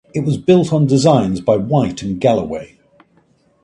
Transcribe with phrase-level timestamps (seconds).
[0.15, 2.75] It was built on designs by Whyte and Galloway.